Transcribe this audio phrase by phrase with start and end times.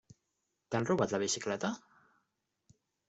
[0.75, 1.71] T'han robat la bicicleta?